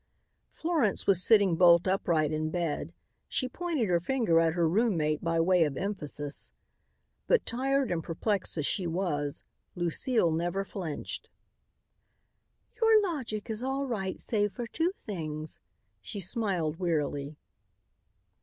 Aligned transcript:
Florence 0.51 1.05
was 1.05 1.21
sitting 1.23 1.55
bolt 1.55 1.87
upright 1.87 2.31
in 2.31 2.49
bed. 2.49 2.91
She 3.29 3.47
pointed 3.47 3.87
her 3.87 3.99
finger 3.99 4.39
at 4.39 4.53
her 4.53 4.67
roommate 4.67 5.23
by 5.23 5.39
way 5.39 5.63
of 5.63 5.77
emphasis. 5.77 6.49
But, 7.27 7.45
tired 7.45 7.91
and 7.91 8.03
perplexed 8.03 8.57
as 8.57 8.65
she 8.65 8.87
was, 8.87 9.43
Lucile 9.75 10.31
never 10.31 10.65
flinched. 10.65 11.29
"Your 12.81 12.99
logic 13.03 13.47
is 13.47 13.61
all 13.61 13.85
right 13.85 14.19
save 14.19 14.53
for 14.53 14.65
two 14.65 14.91
things," 15.05 15.59
she 16.01 16.19
smiled 16.19 16.77
wearily. 16.79 17.37